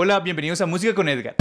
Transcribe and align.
Hola, 0.00 0.20
bienvenidos 0.20 0.60
a 0.60 0.66
Música 0.66 0.94
con 0.94 1.08
Edgar. 1.08 1.34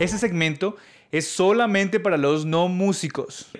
Este 0.00 0.16
segmento 0.16 0.76
es 1.12 1.28
solamente 1.28 2.00
para 2.00 2.16
los 2.16 2.46
no 2.46 2.68
músicos. 2.68 3.50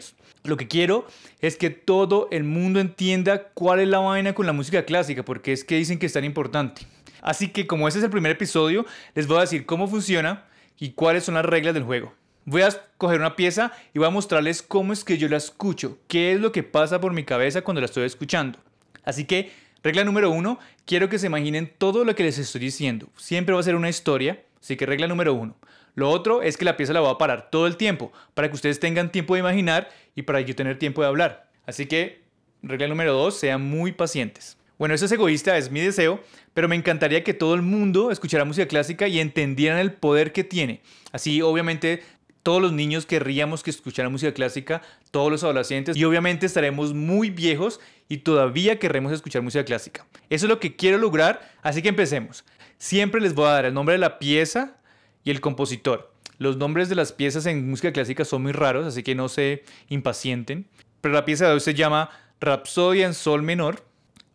Lo 0.42 0.56
que 0.56 0.66
quiero 0.66 1.06
es 1.42 1.58
que 1.58 1.68
todo 1.68 2.28
el 2.30 2.44
mundo 2.44 2.80
entienda 2.80 3.48
cuál 3.52 3.80
es 3.80 3.88
la 3.88 3.98
vaina 3.98 4.34
con 4.34 4.46
la 4.46 4.54
música 4.54 4.86
clásica, 4.86 5.26
porque 5.26 5.52
es 5.52 5.62
que 5.62 5.76
dicen 5.76 5.98
que 5.98 6.06
es 6.06 6.14
tan 6.14 6.24
importante. 6.24 6.86
Así 7.20 7.48
que 7.48 7.66
como 7.66 7.86
este 7.86 7.98
es 7.98 8.04
el 8.06 8.10
primer 8.10 8.32
episodio, 8.32 8.86
les 9.14 9.26
voy 9.26 9.36
a 9.36 9.42
decir 9.42 9.66
cómo 9.66 9.86
funciona 9.86 10.46
y 10.78 10.92
cuáles 10.92 11.24
son 11.24 11.34
las 11.34 11.44
reglas 11.44 11.74
del 11.74 11.82
juego. 11.82 12.14
Voy 12.46 12.62
a 12.62 12.70
coger 12.96 13.20
una 13.20 13.36
pieza 13.36 13.72
y 13.92 13.98
voy 13.98 14.08
a 14.08 14.10
mostrarles 14.10 14.62
cómo 14.62 14.94
es 14.94 15.04
que 15.04 15.18
yo 15.18 15.28
la 15.28 15.36
escucho, 15.36 15.98
qué 16.08 16.32
es 16.32 16.40
lo 16.40 16.50
que 16.50 16.62
pasa 16.62 16.98
por 16.98 17.12
mi 17.12 17.24
cabeza 17.24 17.60
cuando 17.60 17.82
la 17.82 17.84
estoy 17.84 18.04
escuchando. 18.04 18.58
Así 19.04 19.26
que, 19.26 19.52
regla 19.86 20.02
número 20.02 20.32
uno, 20.32 20.58
quiero 20.84 21.08
que 21.08 21.16
se 21.16 21.28
imaginen 21.28 21.72
todo 21.78 22.04
lo 22.04 22.16
que 22.16 22.24
les 22.24 22.38
estoy 22.38 22.60
diciendo. 22.60 23.08
Siempre 23.16 23.54
va 23.54 23.60
a 23.60 23.62
ser 23.62 23.76
una 23.76 23.88
historia, 23.88 24.42
así 24.60 24.76
que 24.76 24.84
regla 24.84 25.06
número 25.06 25.32
uno. 25.32 25.54
Lo 25.94 26.10
otro 26.10 26.42
es 26.42 26.56
que 26.56 26.64
la 26.64 26.76
pieza 26.76 26.92
la 26.92 26.98
voy 26.98 27.12
a 27.12 27.18
parar 27.18 27.50
todo 27.50 27.68
el 27.68 27.76
tiempo, 27.76 28.12
para 28.34 28.48
que 28.48 28.56
ustedes 28.56 28.80
tengan 28.80 29.12
tiempo 29.12 29.34
de 29.34 29.40
imaginar 29.40 29.88
y 30.16 30.22
para 30.22 30.40
yo 30.40 30.56
tener 30.56 30.76
tiempo 30.76 31.02
de 31.02 31.06
hablar. 31.06 31.48
Así 31.66 31.86
que, 31.86 32.24
regla 32.64 32.88
número 32.88 33.12
dos, 33.12 33.38
sean 33.38 33.62
muy 33.62 33.92
pacientes. 33.92 34.58
Bueno, 34.76 34.92
eso 34.92 35.04
es 35.04 35.12
egoísta, 35.12 35.56
es 35.56 35.70
mi 35.70 35.78
deseo, 35.78 36.20
pero 36.52 36.66
me 36.66 36.74
encantaría 36.74 37.22
que 37.22 37.32
todo 37.32 37.54
el 37.54 37.62
mundo 37.62 38.10
escuchara 38.10 38.44
música 38.44 38.66
clásica 38.66 39.06
y 39.06 39.20
entendieran 39.20 39.78
el 39.78 39.92
poder 39.92 40.32
que 40.32 40.42
tiene. 40.42 40.80
Así, 41.12 41.42
obviamente, 41.42 42.02
todos 42.46 42.62
los 42.62 42.72
niños 42.72 43.06
querríamos 43.06 43.64
que 43.64 43.70
escucharan 43.70 44.12
música 44.12 44.32
clásica, 44.32 44.80
todos 45.10 45.32
los 45.32 45.42
adolescentes, 45.42 45.96
y 45.96 46.04
obviamente 46.04 46.46
estaremos 46.46 46.94
muy 46.94 47.28
viejos 47.28 47.80
y 48.08 48.18
todavía 48.18 48.78
querremos 48.78 49.10
escuchar 49.10 49.42
música 49.42 49.64
clásica. 49.64 50.06
Eso 50.30 50.46
es 50.46 50.48
lo 50.48 50.60
que 50.60 50.76
quiero 50.76 50.96
lograr, 50.96 51.40
así 51.64 51.82
que 51.82 51.88
empecemos. 51.88 52.44
Siempre 52.78 53.20
les 53.20 53.34
voy 53.34 53.46
a 53.46 53.50
dar 53.50 53.64
el 53.64 53.74
nombre 53.74 53.94
de 53.94 53.98
la 53.98 54.20
pieza 54.20 54.76
y 55.24 55.32
el 55.32 55.40
compositor. 55.40 56.12
Los 56.38 56.56
nombres 56.56 56.88
de 56.88 56.94
las 56.94 57.12
piezas 57.12 57.46
en 57.46 57.68
música 57.68 57.92
clásica 57.92 58.24
son 58.24 58.42
muy 58.42 58.52
raros, 58.52 58.86
así 58.86 59.02
que 59.02 59.16
no 59.16 59.28
se 59.28 59.64
impacienten. 59.88 60.68
Pero 61.00 61.14
la 61.14 61.24
pieza 61.24 61.48
de 61.48 61.54
hoy 61.54 61.58
se 61.58 61.74
llama 61.74 62.10
Rapsodia 62.40 63.06
en 63.06 63.14
Sol 63.14 63.42
Menor 63.42 63.84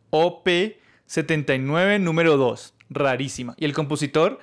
OP 0.10 0.50
79 1.06 2.00
número 2.00 2.36
2. 2.36 2.74
Rarísima. 2.90 3.56
Y 3.58 3.64
el 3.64 3.72
compositor, 3.72 4.40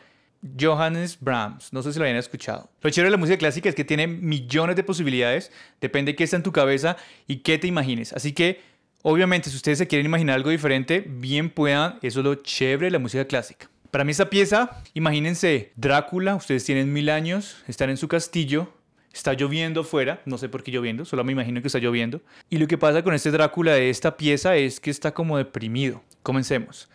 Johannes 0.59 1.19
Brahms. 1.21 1.73
No 1.73 1.83
sé 1.83 1.93
si 1.93 1.99
lo 1.99 2.05
habían 2.05 2.19
escuchado. 2.19 2.71
Lo 2.81 2.91
chévere 2.91 3.09
de 3.09 3.13
la 3.13 3.17
música 3.17 3.39
clásica 3.39 3.69
es 3.69 3.75
que 3.75 3.85
tiene 3.85 4.07
millones 4.07 4.77
de 4.77 4.83
posibilidades. 4.83 5.51
Depende 5.81 6.13
de 6.13 6.17
qué 6.17 6.25
está 6.25 6.37
en 6.37 6.43
tu 6.43 6.53
cabeza 6.53 6.97
y 7.27 7.39
qué 7.39 7.59
te 7.59 7.67
imagines. 7.67 8.13
Así 8.13 8.33
que, 8.33 8.61
obviamente, 9.03 9.51
si 9.51 9.57
ustedes 9.57 9.79
se 9.79 9.87
quieren 9.87 10.07
imaginar 10.07 10.37
algo 10.37 10.51
diferente, 10.51 11.05
bien 11.07 11.51
puedan. 11.51 11.99
Eso 12.03 12.21
es 12.21 12.25
lo 12.25 12.35
chévere 12.37 12.87
de 12.87 12.91
la 12.93 12.99
música 12.99 13.25
clásica. 13.27 13.69
Para 13.91 14.05
mí 14.05 14.13
esa 14.13 14.29
pieza, 14.29 14.83
imagínense 14.93 15.73
Drácula, 15.77 16.35
ustedes 16.37 16.65
tienen 16.65 16.93
mil 16.93 17.09
años, 17.09 17.65
están 17.67 17.89
en 17.89 17.97
su 17.97 18.07
castillo, 18.07 18.71
Está 19.13 19.33
lloviendo 19.33 19.81
afuera, 19.81 20.21
no 20.27 20.39
sé 20.39 20.49
por 20.49 20.63
qué 20.63 20.71
lloviendo, 20.71 21.05
solo 21.05 21.25
me 21.25 21.33
imagino 21.33 21.61
que 21.61 21.67
está 21.67 21.79
lloviendo. 21.79 22.21
Y 22.51 22.59
lo 22.59 22.69
que 22.69 22.79
pasa 22.79 23.03
con 23.03 23.15
este 23.15 23.31
Drácula 23.31 23.73
de 23.73 23.91
esta 23.91 24.17
pieza 24.17 24.55
es 24.55 24.81
que 24.81 24.91
está 24.91 25.13
como 25.13 25.39
deprimido. 25.39 26.03
Comencemos. 26.23 26.89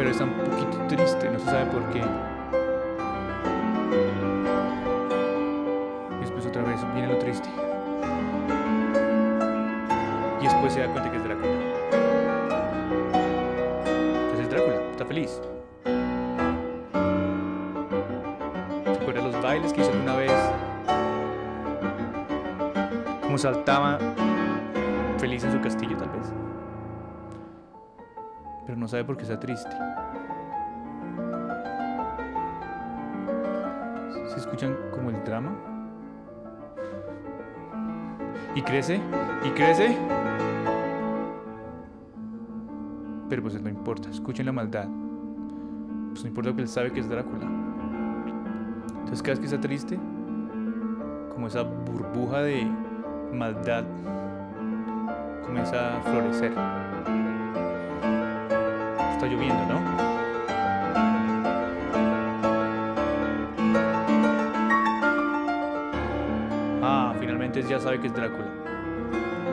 Pero 0.00 0.12
está 0.12 0.24
un 0.24 0.32
poquito 0.32 0.78
triste, 0.88 1.28
no 1.28 1.38
se 1.38 1.44
sabe 1.44 1.66
por 1.66 1.84
qué. 1.90 2.02
Después 6.20 6.46
otra 6.46 6.62
vez 6.62 6.80
viene 6.94 7.08
lo 7.08 7.18
triste. 7.18 7.50
Y 10.40 10.44
después 10.44 10.72
se 10.72 10.80
da 10.80 10.86
cuenta 10.86 11.10
que 11.10 11.18
es 11.18 11.22
Drácula. 11.22 11.52
Entonces 14.22 14.40
es 14.40 14.48
Drácula, 14.48 14.76
está 14.90 15.04
feliz. 15.04 15.38
bailes 19.42 19.74
que 19.74 19.82
hizo 19.82 19.90
alguna 19.90 20.16
vez. 20.16 20.32
Como 23.20 23.36
saltaba 23.36 23.98
feliz 25.18 25.44
en 25.44 25.52
su 25.52 25.60
castillo 25.60 25.98
tal 25.98 26.08
vez. 26.08 26.39
Pero 28.70 28.78
no 28.78 28.86
sabe 28.86 29.02
por 29.02 29.16
qué 29.16 29.24
está 29.24 29.40
triste. 29.40 29.68
¿Se 34.28 34.36
escuchan 34.36 34.76
como 34.92 35.10
el 35.10 35.24
drama? 35.24 35.50
Y 38.54 38.62
crece, 38.62 39.00
y 39.44 39.50
crece. 39.50 39.96
Pero 43.28 43.42
pues 43.42 43.60
no 43.60 43.68
importa, 43.68 44.08
escuchen 44.08 44.46
la 44.46 44.52
maldad. 44.52 44.86
Pues 46.10 46.22
no 46.22 46.28
importa 46.28 46.54
que 46.54 46.60
él 46.60 46.68
sabe 46.68 46.92
que 46.92 47.00
es 47.00 47.08
Drácula. 47.08 47.46
Entonces 49.00 49.20
cada 49.20 49.30
vez 49.32 49.40
que 49.40 49.46
está 49.46 49.60
triste, 49.60 49.98
como 51.34 51.48
esa 51.48 51.62
burbuja 51.62 52.42
de 52.42 52.70
maldad 53.32 53.82
comienza 55.44 55.96
a 55.96 56.02
florecer. 56.02 57.19
Está 59.20 59.30
lloviendo, 59.30 59.66
¿no? 59.66 59.80
Ah, 66.82 67.12
finalmente 67.20 67.62
ya 67.64 67.78
sabe 67.78 68.00
que 68.00 68.06
es 68.06 68.14
Drácula. 68.14 68.48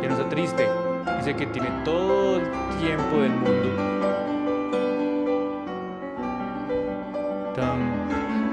Ya 0.01 0.07
no 0.07 0.15
está 0.15 0.29
triste. 0.29 0.69
Dice 1.17 1.35
que 1.35 1.47
tiene 1.47 1.67
todo 1.83 2.37
el 2.37 2.43
tiempo 2.79 3.17
del 3.17 3.31
mundo. 3.31 3.97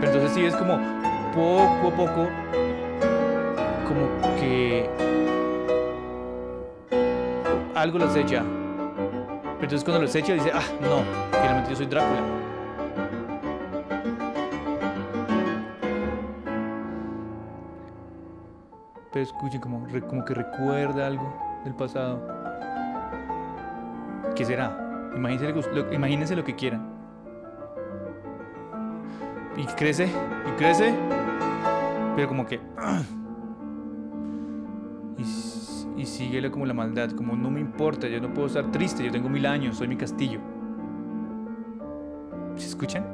Pero 0.00 0.12
entonces 0.12 0.32
sí 0.32 0.44
es 0.44 0.56
como 0.56 0.80
poco 1.32 1.92
a 1.92 1.96
poco, 1.96 2.28
como 3.86 4.36
que 4.40 4.90
algo 7.76 7.98
las 8.00 8.16
echa. 8.16 8.42
Pero 9.54 9.62
entonces 9.62 9.84
cuando 9.84 10.02
los 10.02 10.14
echa 10.14 10.34
dice, 10.34 10.50
ah, 10.52 10.62
no, 10.80 11.02
finalmente 11.30 11.70
yo 11.70 11.76
soy 11.76 11.86
Drácula. 11.86 12.20
Pero 19.12 19.22
escuchen 19.22 19.60
como, 19.60 19.86
como 20.08 20.24
que 20.24 20.34
recuerda 20.34 21.06
algo 21.06 21.32
del 21.64 21.74
pasado. 21.74 22.20
¿Qué 24.34 24.44
será? 24.44 24.76
Imagínense 25.14 25.70
lo, 25.72 25.92
imagínense 25.92 26.34
lo 26.34 26.44
que 26.44 26.56
quieran. 26.56 26.92
Y 29.56 29.66
crece, 29.66 30.08
y 30.48 30.50
crece, 30.58 30.92
pero 32.16 32.26
como 32.26 32.44
que... 32.44 32.60
Sigue 36.14 36.48
como 36.48 36.64
la 36.64 36.74
maldad, 36.74 37.10
como 37.10 37.34
no 37.34 37.50
me 37.50 37.58
importa, 37.58 38.06
yo 38.06 38.20
no 38.20 38.32
puedo 38.32 38.46
estar 38.46 38.70
triste, 38.70 39.02
yo 39.02 39.10
tengo 39.10 39.28
mil 39.28 39.44
años, 39.46 39.78
soy 39.78 39.88
mi 39.88 39.96
castillo. 39.96 40.38
¿Se 42.54 42.68
escuchan? 42.68 43.04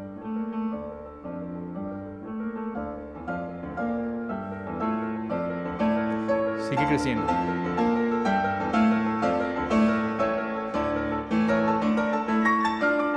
Sigue 6.69 6.87
creciendo. 6.89 7.25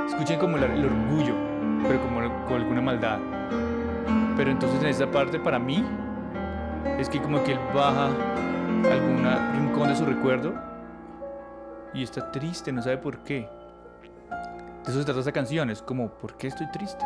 Escuchen 0.08 0.38
como 0.38 0.56
el 0.56 0.64
orgullo, 0.64 1.34
pero 1.86 2.00
como 2.00 2.46
con 2.46 2.62
alguna 2.62 2.80
maldad. 2.80 3.18
Pero 4.34 4.50
entonces 4.50 4.80
en 4.80 4.88
esa 4.88 5.10
parte 5.10 5.38
para 5.38 5.58
mí 5.58 5.84
es 6.98 7.10
que 7.10 7.20
como 7.20 7.44
que 7.44 7.52
él 7.52 7.58
baja 7.74 8.08
algún 8.92 9.24
rincón 9.52 9.88
de 9.88 9.96
su 9.96 10.04
recuerdo 10.04 10.54
y 11.94 12.02
está 12.02 12.30
triste, 12.30 12.72
no 12.72 12.82
sabe 12.82 12.98
por 12.98 13.18
qué. 13.22 13.48
De 14.84 14.90
eso 14.90 14.98
se 14.98 15.04
trata 15.04 15.20
esa 15.20 15.32
canción, 15.32 15.70
es 15.70 15.80
como, 15.80 16.10
¿por 16.10 16.36
qué 16.36 16.48
estoy 16.48 16.70
triste? 16.70 17.04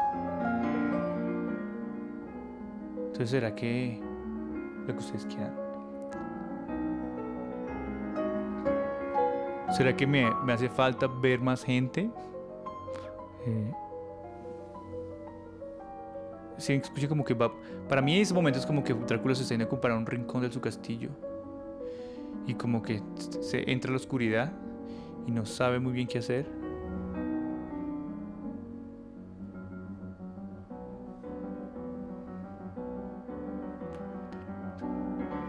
Entonces, 2.96 3.30
¿será 3.30 3.54
que 3.54 4.00
lo 4.86 4.92
que 4.92 4.98
ustedes 4.98 5.26
quieran? 5.26 5.54
¿Será 9.70 9.94
que 9.94 10.06
me, 10.06 10.28
me 10.44 10.54
hace 10.54 10.68
falta 10.68 11.06
ver 11.06 11.40
más 11.40 11.62
gente? 11.62 12.10
Eh, 13.46 13.72
se 16.56 16.74
escucha 16.74 17.08
como 17.08 17.24
que 17.24 17.34
va. 17.34 17.52
Para 17.88 18.02
mí, 18.02 18.16
en 18.16 18.22
ese 18.22 18.34
momento 18.34 18.58
es 18.58 18.66
como 18.66 18.82
que 18.82 18.94
Drácula 18.94 19.34
se 19.34 19.42
está 19.42 19.54
yendo 19.54 19.66
a 19.66 19.68
ocupar 19.68 19.92
un 19.92 20.06
rincón 20.06 20.42
de 20.42 20.50
su 20.50 20.60
castillo. 20.60 21.10
Y 22.46 22.54
como 22.54 22.82
que 22.82 23.02
se 23.40 23.70
entra 23.70 23.90
a 23.90 23.92
la 23.92 23.96
oscuridad 23.96 24.52
y 25.26 25.30
no 25.30 25.44
sabe 25.44 25.78
muy 25.78 25.92
bien 25.92 26.06
qué 26.06 26.18
hacer. 26.18 26.46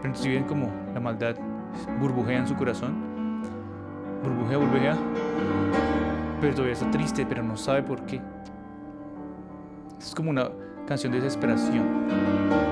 Pero 0.02 0.14
si 0.14 0.28
ven 0.28 0.44
como 0.44 0.70
la 0.94 1.00
maldad 1.00 1.36
burbujea 1.98 2.38
en 2.38 2.48
su 2.48 2.56
corazón. 2.56 3.42
Burbujea, 4.22 4.58
burbujea. 4.58 4.96
pero 6.40 6.54
todavía 6.54 6.74
está 6.74 6.90
triste, 6.90 7.26
pero 7.26 7.42
no 7.42 7.56
sabe 7.56 7.82
por 7.82 8.04
qué. 8.06 8.20
Es 9.98 10.14
como 10.14 10.30
una 10.30 10.50
canción 10.86 11.12
de 11.12 11.20
desesperación. 11.20 11.86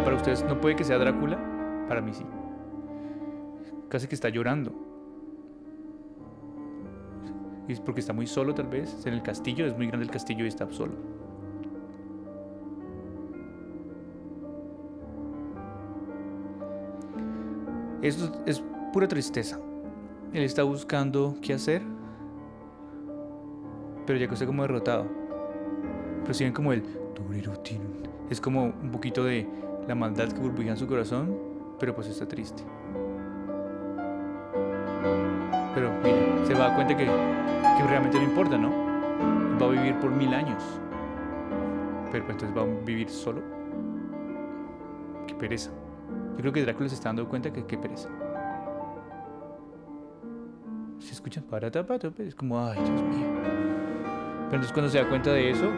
Para 0.05 0.17
ustedes 0.17 0.45
no 0.45 0.61
puede 0.61 0.77
que 0.77 0.85
sea 0.85 0.99
Drácula, 0.99 1.39
para 1.89 2.01
mí 2.01 2.13
sí. 2.15 2.25
Casi 3.89 4.07
que 4.07 4.15
está 4.15 4.29
llorando. 4.29 4.73
Es 7.69 7.81
porque 7.81 8.01
está 8.01 8.13
muy 8.13 8.27
solo 8.27 8.55
tal 8.55 8.69
vez, 8.69 9.07
en 9.07 9.15
el 9.15 9.23
castillo, 9.23 9.67
es 9.67 9.77
muy 9.77 9.87
grande 9.87 10.05
el 10.05 10.11
castillo 10.11 10.45
y 10.45 10.49
está 10.49 10.71
solo. 10.71 10.93
Esto 18.01 18.43
es 18.47 18.63
pura 18.93 19.09
tristeza. 19.09 19.61
Él 20.33 20.43
está 20.43 20.63
buscando 20.63 21.37
qué 21.43 21.55
hacer, 21.55 21.83
pero 24.07 24.19
ya 24.19 24.29
que 24.29 24.35
está 24.35 24.47
como 24.47 24.63
derrotado. 24.63 25.07
Pero 26.23 26.35
siguen 26.35 26.53
como 26.53 26.73
el 26.73 26.83
es 28.31 28.41
como 28.41 28.65
un 28.65 28.91
poquito 28.91 29.25
de 29.25 29.47
la 29.87 29.95
maldad 29.95 30.29
que 30.29 30.41
burbujea 30.41 30.73
en 30.73 30.77
su 30.77 30.87
corazón, 30.87 31.37
pero 31.81 31.95
pues 31.95 32.09
está 32.09 32.27
triste. 32.27 32.63
Pero 35.79 35.93
mira, 36.03 36.45
se 36.45 36.55
va 36.55 36.65
a 36.65 36.69
dar 36.69 36.75
cuenta 36.75 36.97
que, 36.97 37.05
que 37.05 37.87
realmente 37.87 38.19
no 38.19 38.25
importa, 38.25 38.59
¿no? 38.59 38.69
Va 39.63 39.67
a 39.67 39.71
vivir 39.71 39.95
por 40.01 40.11
mil 40.11 40.35
años. 40.35 40.61
Pero 42.11 42.25
pues, 42.25 42.35
entonces 42.35 42.57
va 42.57 42.63
a 42.63 42.85
vivir 42.85 43.09
solo. 43.09 43.41
Qué 45.29 45.37
pereza. 45.37 45.71
Yo 46.33 46.39
creo 46.39 46.53
que 46.53 46.63
Drácula 46.63 46.89
se 46.89 46.97
está 46.97 47.11
dando 47.11 47.29
cuenta 47.29 47.53
que 47.53 47.65
qué 47.65 47.79
pereza. 47.79 48.09
Se 50.99 51.13
escuchan 51.13 51.45
para 51.45 51.71
tapato, 51.71 52.13
es 52.19 52.35
como, 52.35 52.59
ay, 52.59 52.81
Dios 52.83 53.03
mío. 53.03 53.29
Pero 53.45 54.57
entonces 54.57 54.73
cuando 54.73 54.91
se 54.91 54.99
da 54.99 55.09
cuenta 55.09 55.31
de 55.31 55.51
eso, 55.51 55.71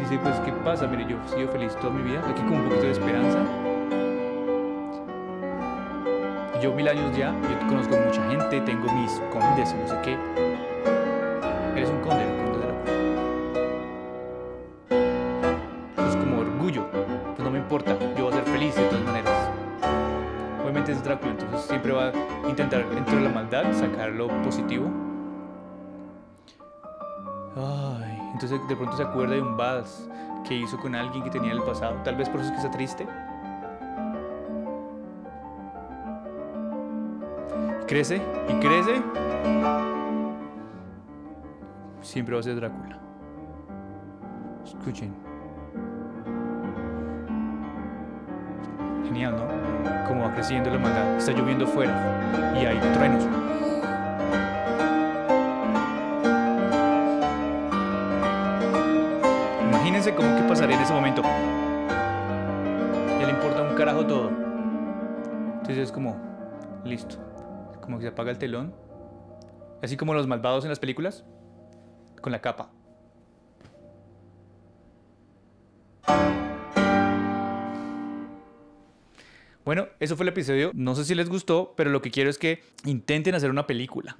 dice, 0.00 0.18
pues, 0.20 0.40
¿qué 0.40 0.50
pasa? 0.64 0.88
Mire, 0.88 1.06
yo 1.08 1.16
he 1.24 1.28
sido 1.28 1.48
feliz 1.52 1.76
toda 1.76 1.92
mi 1.92 2.02
vida, 2.02 2.20
aquí 2.28 2.42
con 2.42 2.54
un 2.54 2.64
poquito 2.64 2.86
de 2.86 2.90
esperanza. 2.90 3.65
Yo 6.62 6.72
mil 6.72 6.88
años 6.88 7.16
ya, 7.16 7.32
yo 7.42 7.68
conozco 7.68 7.96
mucha 7.96 8.22
gente, 8.28 8.60
tengo 8.62 8.90
mis 8.92 9.20
condes 9.30 9.72
y 9.72 9.76
no 9.76 9.86
sé 9.86 9.96
qué. 10.02 10.18
Eres 11.76 11.90
un 11.90 12.00
conde, 12.00 12.24
el 12.24 12.36
conde 12.36 12.58
de 12.58 12.66
la 15.98 16.08
es 16.08 16.16
como 16.16 16.40
orgullo, 16.40 16.82
pues 16.90 17.44
no 17.44 17.50
me 17.50 17.58
importa, 17.58 17.96
yo 18.16 18.24
voy 18.24 18.32
a 18.32 18.36
ser 18.36 18.44
feliz 18.46 18.74
de 18.74 18.84
todas 18.86 19.04
maneras. 19.04 19.50
Obviamente 20.62 20.92
es 20.92 21.04
Drácula, 21.04 21.32
entonces 21.32 21.60
siempre 21.62 21.92
va 21.92 22.08
a 22.08 22.12
intentar 22.48 22.88
dentro 22.88 23.16
de 23.16 23.22
la 23.22 23.30
maldad 23.30 23.64
sacar 23.72 24.10
lo 24.10 24.28
positivo. 24.42 24.86
Ay, 27.54 28.18
entonces 28.32 28.58
de 28.66 28.76
pronto 28.76 28.96
se 28.96 29.02
acuerda 29.02 29.34
de 29.34 29.42
un 29.42 29.56
vals 29.56 30.08
que 30.48 30.54
hizo 30.54 30.78
con 30.78 30.94
alguien 30.94 31.22
que 31.22 31.30
tenía 31.30 31.52
en 31.52 31.58
el 31.58 31.62
pasado. 31.62 31.96
Tal 32.02 32.16
vez 32.16 32.28
por 32.28 32.40
eso 32.40 32.48
es 32.48 32.52
que 32.52 32.66
está 32.66 32.70
triste. 32.76 33.06
Crece 37.86 38.20
y 38.48 38.52
crece. 38.54 39.00
Siempre 42.02 42.34
va 42.34 42.40
a 42.40 42.42
ser 42.42 42.56
Drácula. 42.56 42.98
Escuchen. 44.64 45.14
Genial, 49.04 49.36
¿no? 49.36 49.46
Como 50.08 50.24
va 50.24 50.34
creciendo 50.34 50.70
la 50.70 50.78
maldad. 50.78 51.16
Está 51.16 51.32
lloviendo 51.32 51.66
fuera 51.66 51.92
y 52.54 52.66
hay 52.66 52.78
truenos. 52.94 53.24
Imagínense 59.68 60.14
cómo 60.14 60.36
que 60.36 60.42
pasaría 60.42 60.76
en 60.76 60.82
ese 60.82 60.92
momento. 60.92 61.22
Ya 61.22 63.26
le 63.26 63.30
importa 63.30 63.62
un 63.62 63.74
carajo 63.76 64.06
todo. 64.06 64.30
Entonces 65.58 65.78
es 65.78 65.92
como, 65.92 66.16
listo. 66.84 67.16
Como 67.86 67.98
que 67.98 68.02
se 68.02 68.08
apaga 68.08 68.32
el 68.32 68.38
telón. 68.38 68.74
Así 69.80 69.96
como 69.96 70.12
los 70.12 70.26
malvados 70.26 70.64
en 70.64 70.70
las 70.70 70.80
películas. 70.80 71.24
Con 72.20 72.32
la 72.32 72.40
capa. 72.40 72.72
Bueno, 79.64 79.86
eso 80.00 80.16
fue 80.16 80.24
el 80.24 80.30
episodio. 80.30 80.72
No 80.74 80.96
sé 80.96 81.04
si 81.04 81.14
les 81.14 81.28
gustó, 81.28 81.74
pero 81.76 81.90
lo 81.90 82.02
que 82.02 82.10
quiero 82.10 82.28
es 82.28 82.38
que 82.38 82.62
intenten 82.84 83.36
hacer 83.36 83.50
una 83.50 83.68
película. 83.68 84.16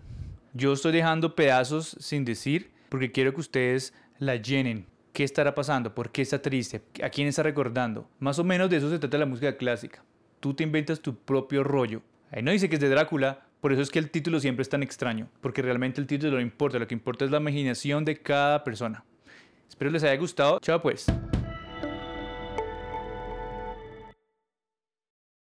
Yo 0.55 0.73
estoy 0.73 0.93
dejando 0.93 1.35
pedazos 1.35 1.97
sin 2.01 2.25
decir 2.25 2.71
porque 2.89 3.11
quiero 3.11 3.35
que 3.35 3.41
ustedes 3.41 3.95
la 4.19 4.37
llenen. 4.37 4.87
¿Qué 5.13 5.25
estará 5.25 5.55
pasando? 5.55 5.93
¿Por 5.93 6.11
qué 6.11 6.23
está 6.23 6.41
triste? 6.41 6.83
¿A 7.03 7.11
quién 7.11 7.27
está 7.27 7.43
recordando? 7.43 8.09
Más 8.21 8.39
o 8.39 8.45
menos 8.45 8.71
de 8.71 8.77
eso 8.77 8.91
se 8.91 9.01
trata 9.01 9.19
la 9.19 9.27
música 9.27 9.57
clásica. 9.57 10.05
Tú 10.39 10.55
te 10.55 10.63
inventas 10.63 11.01
tu 11.01 11.17
propio 11.17 11.65
rollo. 11.65 12.03
Ahí 12.31 12.43
no 12.43 12.51
dice 12.51 12.69
que 12.69 12.75
es 12.75 12.81
de 12.81 12.89
Drácula, 12.89 13.46
por 13.61 13.73
eso 13.73 13.83
es 13.83 13.91
que 13.91 13.99
el 13.99 14.11
título 14.11 14.41
siempre 14.41 14.63
es 14.63 14.69
tan 14.69 14.83
extraño, 14.83 15.29
porque 15.41 15.63
realmente 15.63 16.01
el 16.01 16.07
título 16.07 16.33
no 16.33 16.41
importa, 16.41 16.79
lo 16.79 16.87
que 16.87 16.95
importa 16.95 17.25
es 17.25 17.31
la 17.31 17.39
imaginación 17.39 18.05
de 18.05 18.17
cada 18.17 18.65
persona. 18.65 19.05
Espero 19.69 19.91
les 19.91 20.03
haya 20.05 20.17
gustado. 20.17 20.59
Chao 20.61 20.81
pues. 20.81 21.07